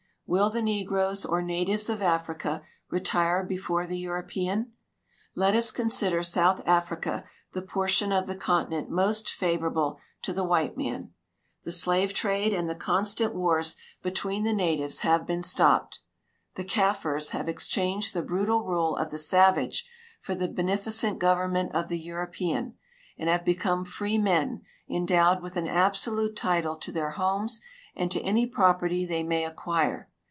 Will 0.31 0.49
tlie 0.49 0.63
negroes 0.63 1.25
or 1.25 1.41
natives 1.41 1.89
of 1.89 2.01
Africa 2.01 2.63
retire 2.89 3.43
before 3.43 3.85
the 3.85 3.99
European? 3.99 4.71
Let 5.35 5.55
us 5.55 5.73
consider 5.73 6.23
South 6.23 6.65
Africa 6.65 7.25
tlie 7.53 7.65
])ortion 7.67 8.17
of 8.17 8.27
the 8.27 8.35
continent 8.37 8.89
most 8.89 9.29
favor 9.29 9.69
able 9.69 9.99
to 10.21 10.31
tbe 10.33 10.47
white 10.47 10.77
man. 10.77 11.11
The 11.63 11.73
slave 11.73 12.13
trade 12.13 12.53
and 12.53 12.69
the 12.69 12.75
constant 12.75 13.35
wars 13.35 13.75
between 14.01 14.43
the 14.43 14.53
natives 14.53 15.01
have 15.01 15.25
been 15.27 15.43
stopped; 15.43 15.99
the 16.55 16.63
Kaffirs 16.63 17.31
have 17.31 17.49
ex 17.49 17.67
clianged 17.67 18.13
the 18.13 18.21
brutal 18.21 18.63
rule 18.63 18.95
of 18.95 19.11
the 19.11 19.19
savage 19.19 19.85
for 20.21 20.33
the 20.33 20.47
beneficent 20.47 21.19
govern 21.19 21.51
ment 21.51 21.75
of 21.75 21.89
the 21.89 21.99
Euro]>ean, 21.99 22.75
and 23.17 23.27
have 23.29 23.43
l)ecome 23.43 23.85
freemen, 23.85 24.61
endowed 24.87 25.43
with 25.43 25.57
an 25.57 25.67
absolute 25.67 26.37
title 26.37 26.77
to 26.77 26.93
their 26.93 27.11
homes 27.11 27.59
and 27.97 28.09
to 28.11 28.21
any 28.21 28.49
ipro}ierty 28.49 29.05
they 29.05 29.23
may 29.23 29.43
acquire. 29.43 30.07